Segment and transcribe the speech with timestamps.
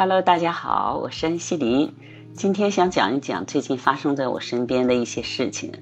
[0.00, 1.92] Hello，大家好，我是安西林。
[2.32, 5.74] 今天想讲一讲最近发生在我身边的一些事情。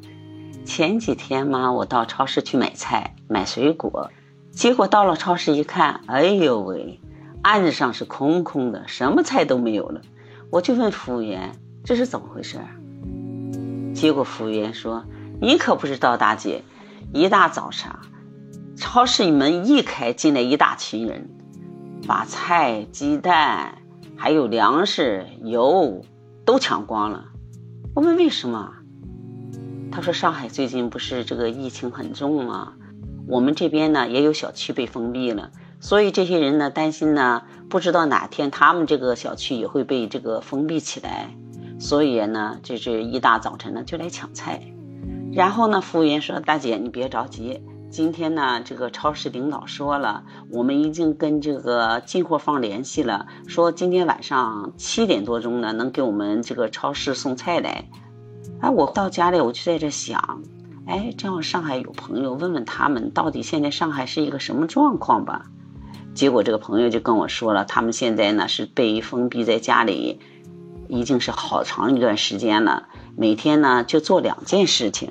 [0.65, 4.11] 前几天嘛，我到超市去买菜、买水果，
[4.51, 6.99] 结果到了超市一看，哎呦喂，
[7.43, 10.01] 案子上是空空的，什么菜都没有了。
[10.51, 11.53] 我就问服务员
[11.87, 12.59] ：“这是怎么回事？”
[13.95, 15.05] 结果服务员说
[15.41, 16.65] ：“你可不知道，大姐，
[17.15, 18.01] 一大早上，
[18.77, 21.31] 超市门一开，进来一大群人。”
[22.09, 23.79] 把菜、鸡蛋，
[24.21, 26.05] 还有粮食、油
[26.45, 27.27] 都抢光了。
[27.95, 28.73] 我问为什么？
[29.93, 32.75] 他说上海最近不是这个疫情很重吗？
[33.29, 41.31] 我们这边呢也有小区被封闭了，所以这些人呢担心呢，不知道哪天他们这个小区也会被这个封闭起来，
[41.79, 44.61] 所以呢，这是一大早晨呢就来抢菜。
[45.33, 57.89] 然后呢，服务员说：“大姐，你别着急。”今天呢，这个超市领导说了，我们已经跟这个进货方联系了，说今天晚上七点多钟呢，能给我们这个超市送菜来。
[58.61, 60.43] 哎，我到家里我就在这想，
[60.87, 65.47] 哎，正好上海有朋友，问问他们到底现在上海是一个什么状况吧。
[66.15, 70.21] 结果这个朋友就跟我说了，他们现在呢是被封闭在家里，
[70.89, 75.11] 已经是好长一段时间了，每天呢就做两件事情。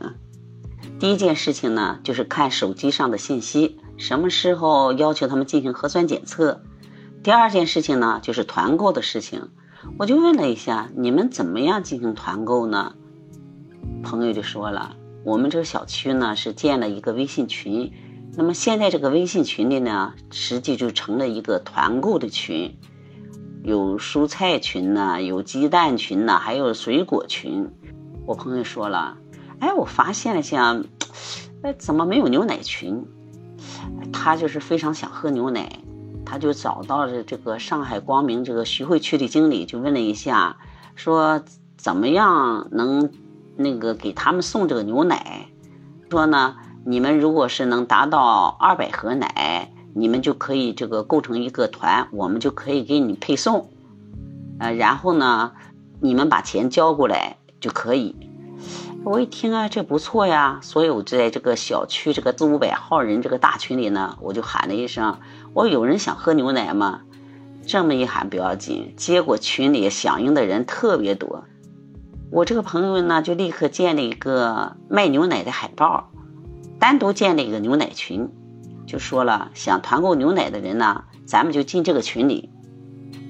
[1.00, 6.64] 第一件事情呢，就是看手机上的信息，什么时候要求他们进行核酸检测。
[7.22, 9.50] 第二件事情呢，就是团购的事情。
[10.00, 12.96] 我就问了一下，你们怎么样进行团购呢？
[14.02, 17.94] 朋友就说了，我们这个小区呢是建了一个微信群，
[18.36, 22.76] 那么现在这个微信群里呢，实际就成了一个团购的群，
[23.64, 27.70] 有蔬菜群呢，有鸡蛋群呢，还有水果群。
[28.26, 29.20] 我朋友说了。
[29.60, 30.86] 哎，我发现了，像，
[31.62, 33.06] 哎，怎么没有牛奶群？
[34.14, 35.80] 他就是非常想喝牛奶，
[36.26, 40.58] 他就找到了这个上海光明这个徐汇区的经理，就问了一下，
[40.96, 41.44] 说
[41.76, 43.10] 怎么样能
[43.56, 45.48] 那个给他们送这个牛奶？
[46.10, 53.70] 说呢，你们如果是能达到二百盒奶，你们就可以这个构成一个团，我们就可以给你配送。
[54.60, 55.54] 呃，然后呢，
[56.00, 58.16] 你们把钱交过来就可以。
[59.04, 65.20] 我一听啊，这不错呀，所以我就在这个小区这个四五百号人这个大群里呢，我就喊了一声
[65.54, 67.02] ：“我有人想喝牛奶吗？”
[67.66, 71.46] 这么一喊不要紧，结果群里响应的人特别多。
[72.32, 76.10] 我这个朋友呢，就立刻建了一个卖牛奶的海报，
[76.80, 78.30] 单独建了一个牛奶群，
[78.86, 82.50] 就说了想团购牛奶的人呢，咱们就进这个群里。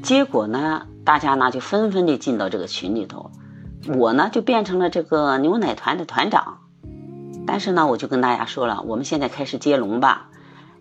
[0.01, 3.31] 结果呢，大家呢就纷纷的进到这个群里头。
[3.95, 6.57] 我呢就变成了这个牛奶团的团长，
[7.45, 10.29] 但是呢，我就跟大家说了，我们现在开始接龙吧。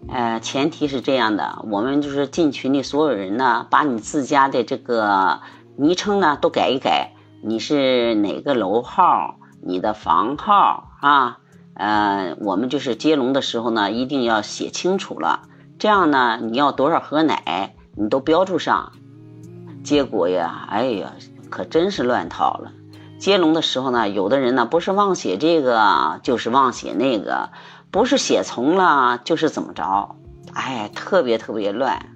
[0.08, 5.40] 呃，前提是这样的，我们就是进群里所有人呢，把你自家的这个
[5.76, 7.12] 昵称呢都改一改，
[7.42, 11.38] 你是哪个楼号，你的房号啊？
[11.74, 15.42] 呃，我们就是接龙的时候呢，一定要写清楚了，
[15.78, 18.92] 这样呢，你要多少盒奶，你都标注上。
[19.84, 21.12] 结果呀，哎呀，
[21.50, 22.72] 可真是乱套了。
[23.26, 27.50] 接龙的时候呢，有的人呢不是忘写这个，就是忘写那个，
[27.90, 30.14] 不是写从了，就是怎么着，
[30.54, 32.06] 哎，特别特别乱。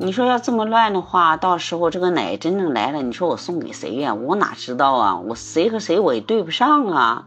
[0.00, 4.14] 你说要这么乱的话，到时候这个奶真正来了，你说我送给谁呀？
[4.14, 5.18] 我哪知道啊？
[5.18, 7.26] 我谁和谁我也对不上啊。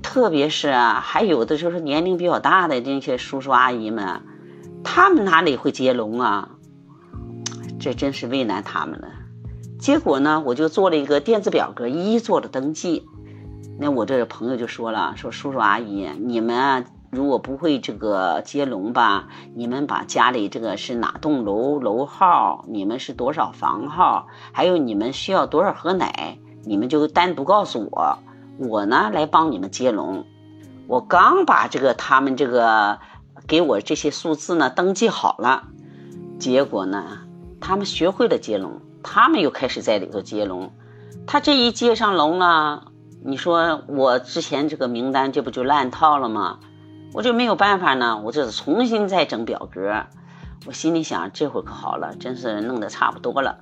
[0.00, 4.22] 特别是啊，还有的就是年龄比较大的那些叔叔阿姨们，
[4.84, 6.50] 他们哪里会接龙啊？
[7.80, 9.08] 这真是为难他们了。
[9.78, 13.06] 结果呢，我就做了一个电子表格，一一做了登记。
[13.78, 28.18] 那我这个朋友就说了，说叔叔阿姨，你们啊，如果不会这个接龙吧，你们把家里这个是哪栋楼楼号，你们是多少房号，还有你们需要多少盒奶，你们就单独告诉我，
[28.58, 30.24] 我呢来帮你们接龙。
[30.88, 32.98] 我刚把这个他们这个
[33.46, 35.64] 给我这些数字呢登记好了，
[36.38, 37.18] 结果呢，
[37.60, 38.80] 他们学会了接龙。
[39.08, 40.72] 他们又开始在里头接龙，
[41.28, 42.88] 他这一接上龙了，
[43.24, 46.58] 你说我之前这个名单这不就烂套了吗？
[47.14, 50.06] 我就没有办法呢，我这重新再整表格。
[50.66, 53.58] 我心里想，这会可好了，真是弄得差不多了。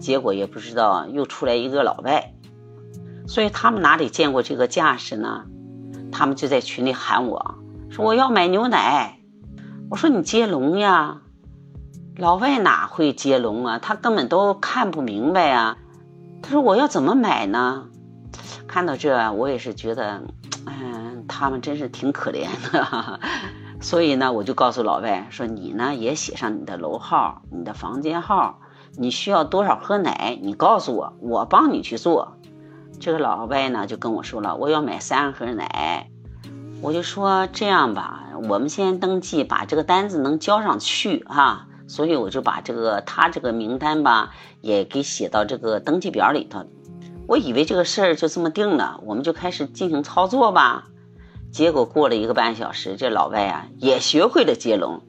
[0.00, 2.32] 结果也不知道又出来一个老外，
[3.26, 5.44] 所以他们哪里见过这个架势呢？
[6.10, 7.56] 他们就在群里喊我
[7.90, 9.18] 说我要买牛奶，
[9.90, 11.20] 我说你接龙呀。
[12.18, 13.78] 老外哪会接龙啊？
[13.78, 15.78] 他根本都看不明白啊！
[16.42, 17.86] 他说：“我要怎么买呢？”
[18.66, 20.22] 看到这，我也是觉得，
[20.66, 23.20] 嗯，他们真是挺可怜的。
[23.80, 28.58] 所以呢，我就告诉老外说：“你呢也写上你的楼号、你的房间号，
[28.96, 30.36] 你需要多少喝奶？
[30.42, 32.36] 你告诉我，我帮你去做。
[32.98, 36.10] 这个老外呢就跟我说了，我要买三盒奶。
[36.82, 41.66] 我就说这样吧，我们先登记，把这个单子能交上去哈。
[41.88, 46.66] 所以我就把这个他这个名单吧也给写到这个登记表里头。
[47.26, 50.86] 我以为这个事儿就这么定了，我们就开始进行操作吧。
[51.50, 55.00] 结果过了一个半小时，这老外啊也学会了接龙。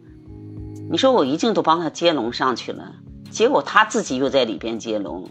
[0.90, 2.96] 你说我一经都帮他接龙上去了，
[3.30, 5.30] 结果他自己又在里边接龙，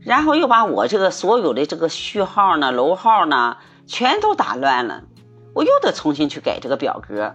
[0.00, 5.02] 然后又把我这个所有的这个序号呢、楼号呢全都打乱了。
[5.52, 7.34] 我又得重新去改这个表格，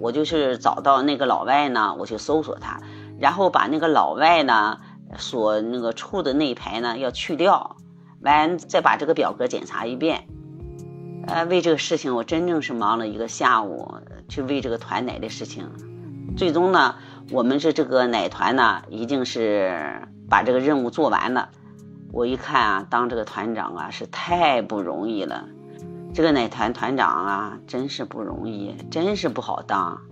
[0.00, 2.80] 我就是找到那个老外呢，我就搜索他，
[3.18, 4.80] 然后把那个老外呢
[5.16, 7.76] 所那个处的那一排呢要去掉，
[8.20, 10.26] 完再把这个表格检查一遍。
[11.26, 13.94] 呃，为这个事情我真正是忙了一个下午，
[14.28, 15.70] 去为这个团奶的事情。
[16.36, 16.96] 最终呢，
[17.30, 21.50] 我们是这个奶团呢，已经是把这个任务做完了。
[22.12, 25.46] 我一看啊，当这个团长啊是太不容易了。
[26.14, 30.02] 这个奶团团长啊，真是不容易，真是不好当，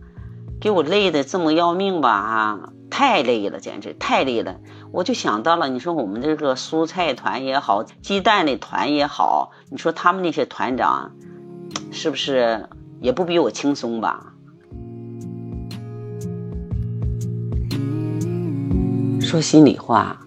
[0.59, 4.57] 给我累的这么要命吧啊，太累了，简直太累了。
[4.93, 11.13] 我就想到了，你说我们这个蔬菜团也好，鸡蛋的团也好，你说他们那些团长，
[11.93, 12.71] 是不是
[13.01, 14.33] 也不比我轻松吧？
[19.21, 20.19] 说心里话，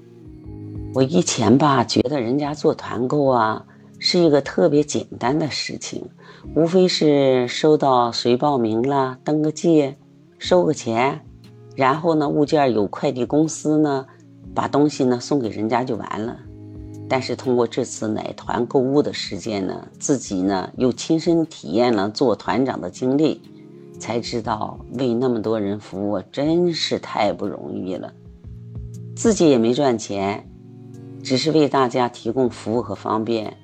[0.94, 3.66] 我以前吧，觉得人家做团购啊。
[4.06, 6.04] 是一个特别简单的事情，
[6.58, 9.96] 无非是收到谁报名了，登个记，
[10.38, 11.22] 收个钱，
[11.74, 14.06] 然后呢，物件有快递公司呢，
[14.54, 16.38] 把东西呢送给人家就完了。
[17.08, 23.42] 但是通过这次奶团购物的事件呢，自己呢又亲身体验了做团长的经历，
[23.98, 28.12] 才知道为那么多人服务真是太不容易了。
[29.16, 30.46] 自己也没赚钱，
[31.24, 33.56] 只是为大家提供服务和方便。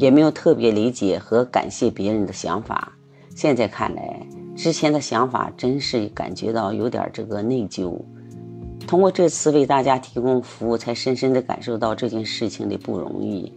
[0.00, 2.94] 也没有特别理解和感谢别人的想法。
[3.36, 4.26] 现在看来，
[4.56, 8.00] 之前的想法真是感觉到有点这个内疚。
[8.86, 13.52] 通过这次为大家提供服务，才深深的感受到这件事情的不容易。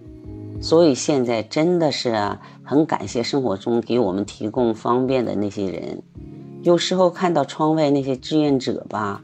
[0.59, 2.13] 所以现在真的是
[2.61, 6.03] 很感谢生活中给我们提供方便的那些人。
[6.61, 9.23] 有时候看到窗外那些志愿者吧，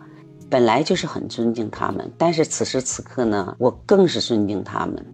[0.49, 5.05] 本来就是很尊敬他们，但是此时此刻呢，我更是尊敬他们。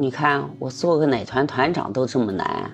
[0.00, 2.70] 你看，我做个奶团团长都这么难，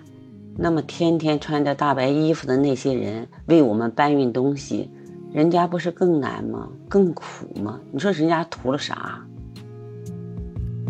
[0.59, 4.91] 那么天天穿着大白衣服的那些人为我们搬运东西，
[5.33, 6.69] 人家不是更难吗？
[6.87, 7.25] 更苦
[7.63, 7.81] 吗？
[7.91, 9.25] 你说人家图了啥？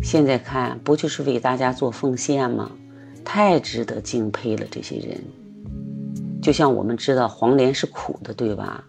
[0.03, 2.73] 现在看不就是为大家做奉献吗？
[3.25, 5.23] 太值得敬佩了，这些人。
[6.43, 8.85] 就像我们知道黄连是苦的，对吧？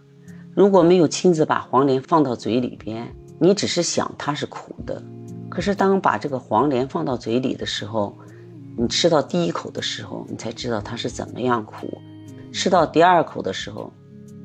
[0.52, 3.06] 如果没有亲自把黄连放到嘴里边，
[3.38, 5.00] 你只是想它是苦的。
[5.56, 8.14] 可是，当把这个黄连放到嘴里的时候，
[8.76, 11.86] 你吃到第一口的时候，你才知道它是怎么样苦；
[12.52, 13.90] 吃到第二口的时候，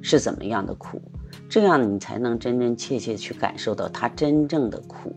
[0.01, 1.01] 是怎么样的苦。
[1.49, 5.13] 这样你才能真真切切去感受到它真正的苦。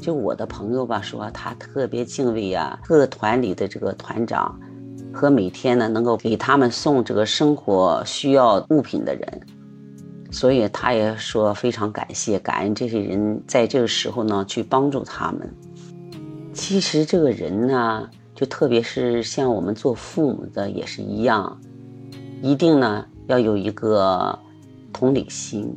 [0.00, 4.56] 就我的朋友吧，说他特别敬畏呀各团里的这个团长，
[5.12, 9.40] 和每天呢能够给他们送这个生活需要物品的人。
[10.30, 15.48] 所以他也说非常感谢、感恩这些人在这个时候呢去帮助他们。
[16.52, 21.60] 其实这个人呢，就特别是像我们做父母的也是一样，
[22.42, 24.38] 一定呢要有一个
[24.92, 25.76] 同理心。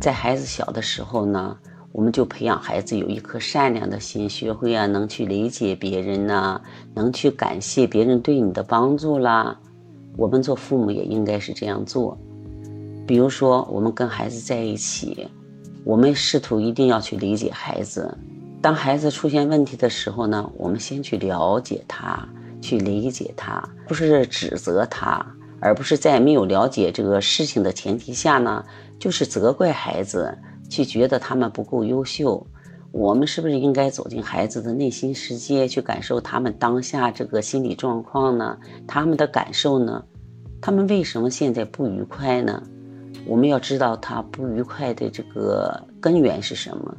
[0.00, 1.56] 在孩子小的时候呢，
[1.90, 6.60] 我们就培养孩子有一颗善良的心，学会啊能去理解别人呐，
[6.94, 9.58] 能去感谢别人对你的帮助啦。
[10.16, 12.16] 我们做父母也应该是这样做。
[13.08, 15.26] 比如说，我们跟孩子在一起，
[15.82, 18.14] 我们试图一定要去理解孩子。
[18.60, 22.28] 当孩子出现问题的时候呢，我们先去了解他，
[22.60, 25.24] 去理解他，不是指责他，
[25.58, 28.62] 而不是在没有了解这个事情的前提下呢，
[28.98, 30.36] 就是责怪孩子，
[30.68, 32.46] 去觉得他们不够优秀。
[32.92, 38.58] 我们是不是应该走进孩子的内心世界，去感受他们当下这个心理状况呢？
[38.86, 40.04] 他们的感受呢？
[40.60, 42.62] 他们为什么现在不愉快呢？
[43.28, 46.96] 我们要知道他不愉快的这个根源是什么，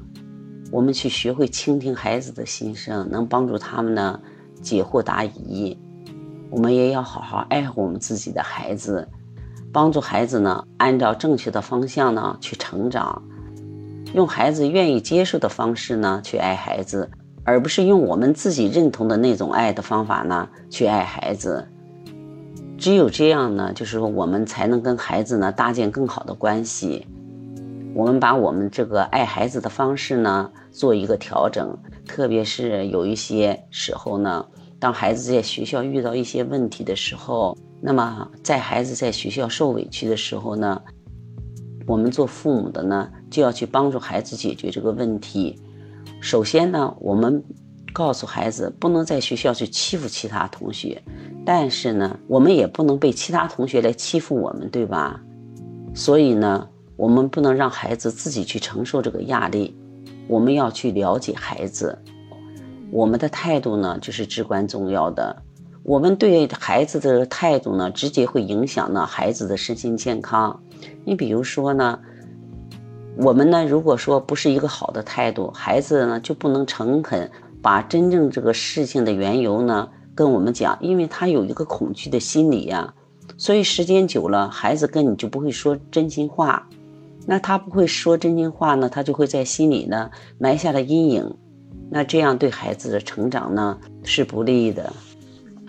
[0.71, 4.21] 我们去学会倾听孩子的心声，能帮助他们呢
[4.61, 5.75] 解惑答疑。
[6.51, 9.07] 我们也要好好爱护我们自己的孩子，
[9.73, 13.23] 帮助孩子呢按照正确的方向呢去成长，
[14.13, 17.09] 用孩子愿意接受的方式呢去爱孩子，
[17.43, 21.67] 而不是用我们自己认同的那种爱的方法呢去爱孩子。
[22.79, 27.05] 只有这样呢，就是说我们才能跟孩子呢搭建更好的关系。
[27.93, 34.45] 我们把我们这个爱孩子的方式呢做一个调整，特别是有一些时候呢，
[34.79, 40.81] 当孩子在学校遇到一些问题的时候，那么在孩子在学校受委屈的时候呢，
[41.85, 45.59] 我们做父母的呢就要去帮助孩子解决这个问题。
[46.21, 47.43] 首先呢，我们
[47.91, 51.01] 告诉孩子不能在学校去欺负其他同学，
[51.45, 55.19] 但是呢，我们也不能被其他同学来欺负我们，对吧？
[55.93, 56.67] 所以呢。
[56.99, 59.73] 我们不能让孩子自己去承受这个压力，
[60.27, 61.97] 我们要去了解孩子。
[62.91, 65.41] 我们的态度呢，就是至关重要的。
[65.83, 70.61] 我们对孩子的态度呢，直接会影响呢孩子的身心健康。
[71.05, 71.97] 你比如说呢，
[73.15, 77.31] 我们呢，如果说不是一个好的态度，孩子呢就不能诚恳
[77.61, 79.87] 把真正这个事情的缘由呢
[80.19, 82.93] 跟我们讲，因为他有一个恐惧的心理呀。
[83.37, 86.67] 所以时间久了，孩子跟你就不会说真心话。
[87.25, 91.37] 那他不会说真心话呢，他就会在心里呢埋下了阴影，
[91.89, 94.91] 那这样对孩子的成长呢是不利的。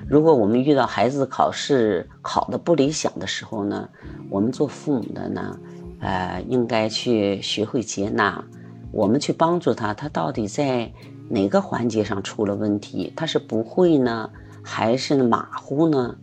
[0.09, 3.89] 如果我们遇到孩子考试考的不理想的时候呢，
[4.29, 5.57] 我们做父母的呢，
[6.01, 8.45] 呃，应该去学会接纳，
[8.91, 10.93] 我们去帮助他，他到底在
[11.31, 13.13] 哪个环节上出了问题？
[13.17, 14.29] 他是不会呢，
[14.63, 16.17] 还是马虎呢？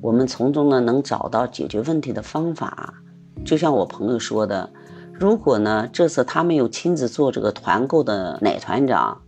[0.00, 2.94] 我们从中呢能找到解决问题的方法。
[3.44, 4.68] 就像我朋友说的。
[5.16, 9.20] 如果呢，这次他没有亲自做这个团购的奶团长，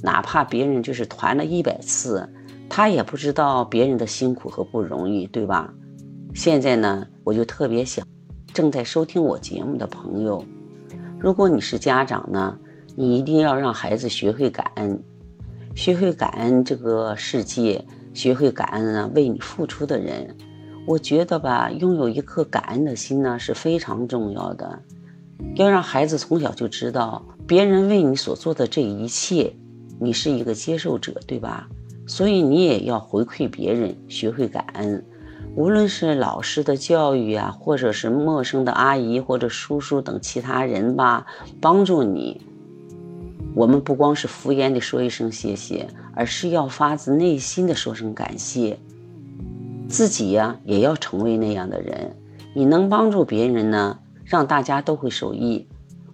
[0.00, 2.28] 哪怕别人就是团了一百次，
[2.68, 5.74] 他也不知道别人的辛苦和不容易，对吧？
[6.32, 8.06] 现在呢，我就特别想，
[8.54, 10.44] 正在收听我节目的朋友，
[11.18, 12.56] 如果你是家长呢，
[12.98, 15.02] 你一定要让孩子学会感恩，
[15.74, 17.84] 学会感恩这个世界，
[18.14, 20.34] 学会感恩啊为你付出的人。
[20.86, 24.80] 我觉得吧，拥有一颗感恩的心呢是非常重要的。
[25.56, 29.52] 要让孩子从小就知道，别人为你所做的这一切，
[30.00, 31.68] 你是一个接受者，对吧？
[32.06, 35.04] 所以你也要回馈别人，学会感恩。
[35.54, 41.26] 无论是老师的教育啊，或者是陌生的阿姨或者叔叔等其他人吧，
[41.60, 42.40] 帮助你，
[43.56, 48.78] 我们不光是敷衍的说一声谢谢，而是要发自内心的说声感谢。
[49.88, 52.14] 自己呀，也要成为那样的人。
[52.54, 53.98] 你能帮助别人呢？
[54.26, 55.66] 让大家都会受益，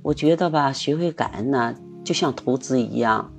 [0.02, 3.32] 我觉得吧，学会感恩呢，就像投资一样，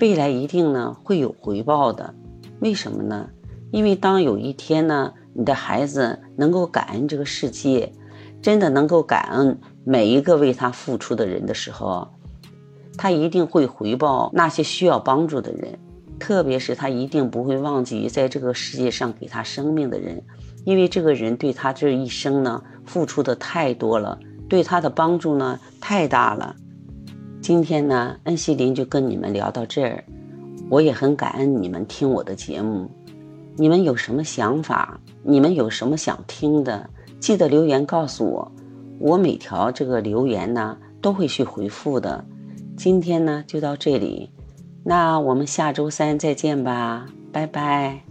[0.00, 2.14] 未来一定呢会有回报的。
[2.60, 3.28] 为什么呢？
[3.70, 7.92] 因为当有一天呢，你的孩子能够感恩这个世界，
[8.40, 12.08] 真的能够感恩每一个为他付出的人的时候，
[13.00, 15.78] 他一定会回报那些需要帮助的人，
[16.18, 20.22] 特别是他一定不会忘记在这个世界上给他生命的人。
[20.66, 24.18] 因为这个人对他这一生呢付出的太多了，
[24.50, 26.54] 对他的帮助呢太大了。
[27.40, 30.04] 今天呢，恩熙林就跟你们聊到这儿，
[30.68, 32.90] 我也很感恩你们听我的节目。
[33.56, 35.00] 你们有什么想法？
[35.22, 36.90] 你们有什么想听的？
[37.18, 38.52] 记得留言告诉我，
[38.98, 42.22] 我每条这个留言呢都会去回复的。
[42.82, 44.30] 今天呢就到这里，
[44.84, 48.09] 那我们下周三再见吧，拜拜。